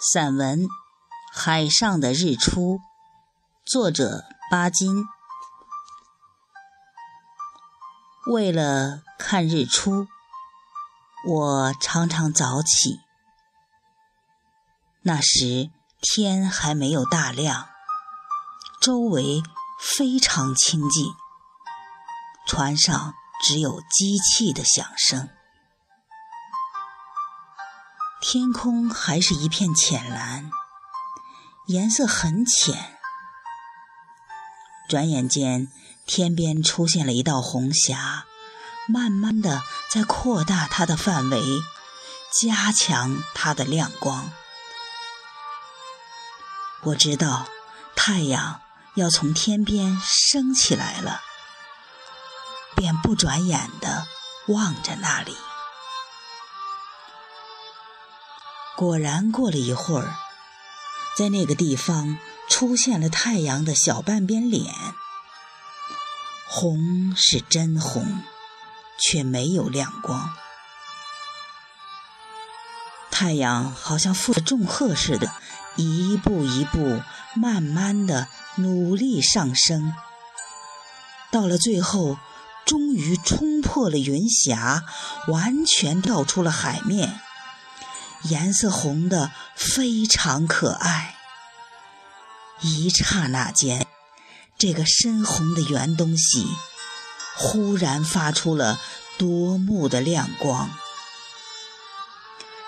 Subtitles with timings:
[0.00, 0.66] 散文
[1.34, 2.78] 《海上的日出》，
[3.66, 5.04] 作者巴金。
[8.30, 10.06] 为了看日出，
[11.26, 13.00] 我常常早起。
[15.02, 15.68] 那时
[16.00, 17.68] 天还没有大亮，
[18.80, 19.42] 周围
[19.80, 21.12] 非常清静，
[22.46, 25.28] 船上只有机器的响声。
[28.30, 30.50] 天空还是一片浅蓝，
[31.66, 32.98] 颜色很浅。
[34.86, 35.72] 转眼间，
[36.04, 38.26] 天边出现了一道红霞，
[38.86, 41.42] 慢慢的在扩大它的范围，
[42.38, 44.30] 加强它的亮光。
[46.82, 47.46] 我知道
[47.96, 48.60] 太阳
[48.94, 51.22] 要从天边升起来了，
[52.76, 54.06] 便不转眼的
[54.48, 55.34] 望着那里。
[58.78, 60.14] 果然，过了一会儿，
[61.16, 62.16] 在那个地方
[62.48, 64.72] 出现了太阳的小半边脸。
[66.48, 68.22] 红是真红，
[68.96, 70.30] 却没有亮光。
[73.10, 75.32] 太阳好像负着重荷似的，
[75.74, 77.02] 一步一步，
[77.34, 79.92] 慢慢的努力上升。
[81.32, 82.16] 到了最后，
[82.64, 84.84] 终于冲破了云霞，
[85.26, 87.20] 完全跳出了海面。
[88.22, 91.16] 颜色红的非常可爱，
[92.60, 93.86] 一刹那间，
[94.58, 96.46] 这个深红的圆东西
[97.36, 98.80] 忽然发出了
[99.16, 100.70] 夺目的亮光，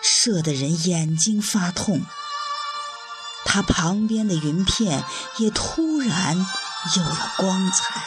[0.00, 2.02] 射得人眼睛发痛。
[3.44, 5.02] 它旁边的云片
[5.38, 6.36] 也突然
[6.96, 8.04] 有了光彩。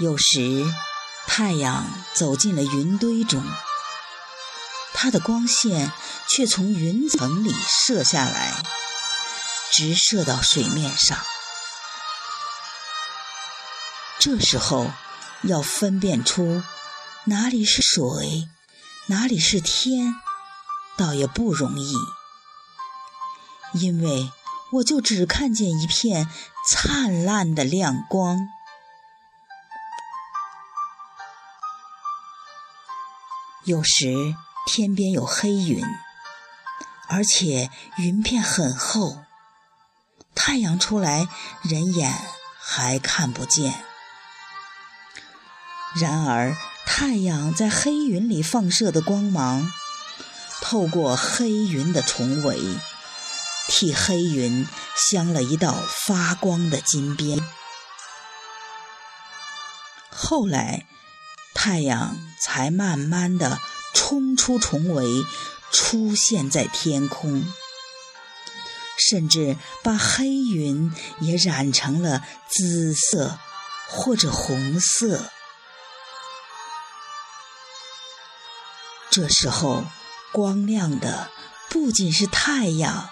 [0.00, 0.66] 有时。
[1.30, 3.44] 太阳走进了云堆中，
[4.92, 5.92] 它的光线
[6.26, 8.52] 却从云层里射下来，
[9.70, 11.16] 直射到水面上。
[14.18, 14.90] 这时候
[15.42, 16.64] 要分辨出
[17.26, 18.48] 哪里是水，
[19.06, 20.16] 哪里是天，
[20.96, 21.94] 倒也不容易，
[23.74, 24.32] 因为
[24.72, 26.28] 我就只看见一片
[26.68, 28.48] 灿烂的亮光。
[33.68, 34.34] 有时
[34.66, 35.84] 天边有黑云，
[37.06, 37.68] 而且
[37.98, 39.18] 云片很厚，
[40.34, 41.28] 太阳出来
[41.60, 42.10] 人眼
[42.58, 43.84] 还看不见。
[46.00, 49.70] 然而太阳在黑云里放射的光芒，
[50.62, 52.58] 透过黑云的重围，
[53.68, 55.76] 替黑云镶了一道
[56.06, 57.38] 发光的金边。
[60.10, 60.86] 后来。
[61.60, 63.58] 太阳才慢慢的
[63.92, 65.24] 冲出重围，
[65.72, 67.52] 出现在天空，
[68.96, 73.40] 甚至把黑云也染成了紫色
[73.88, 75.32] 或者红色。
[79.10, 79.84] 这时候，
[80.32, 81.28] 光亮的
[81.68, 83.10] 不仅是太阳、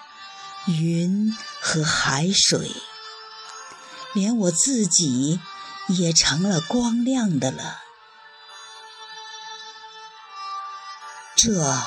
[0.69, 2.71] 云和海水，
[4.15, 5.41] 连我自己
[5.89, 7.83] 也成了光亮的了。
[11.47, 11.81] 这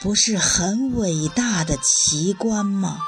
[0.00, 2.98] 不是很伟大的奇观吗？